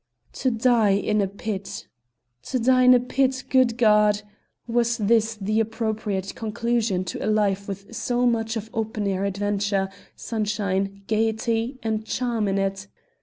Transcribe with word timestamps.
To 0.33 0.49
die 0.49 0.93
in 0.93 1.21
a 1.21 1.27
pit! 1.27 1.87
To 2.45 2.57
die 2.57 2.85
in 2.85 2.95
a 2.95 2.99
pit! 2.99 3.43
good 3.51 3.77
God! 3.77 4.23
was 4.65 4.97
this 4.97 5.35
the 5.39 5.59
appropriate 5.59 6.33
conclusion 6.33 7.03
to 7.03 7.23
a 7.23 7.29
life 7.29 7.67
with 7.67 7.93
so 7.95 8.25
much 8.25 8.55
of 8.57 8.71
open 8.73 9.05
air 9.07 9.25
adventure, 9.25 9.89
sunshine, 10.15 11.03
gaiety, 11.05 11.77
and 11.83 12.03
charm 12.03 12.47
in 12.47 12.57
it? 12.57 12.87